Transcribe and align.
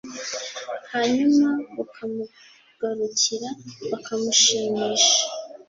Hanyuma 0.91 1.47
bukamugarukira, 1.75 3.49
bukamushimisha, 3.89 5.15